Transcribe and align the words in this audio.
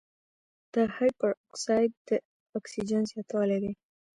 د 0.73 0.75
هایپراکسیا 0.95 1.77
د 2.07 2.09
اکسیجن 2.57 3.03
زیاتوالی 3.11 3.57
دی. 3.63 3.73